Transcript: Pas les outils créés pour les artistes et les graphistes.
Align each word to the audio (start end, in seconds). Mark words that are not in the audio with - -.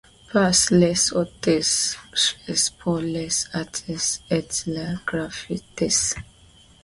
Pas 0.33 0.51
les 0.71 1.13
outils 1.13 1.93
créés 2.11 2.71
pour 2.79 2.97
les 2.97 3.29
artistes 3.53 4.23
et 4.31 4.47
les 4.65 4.95
graphistes. 5.05 6.17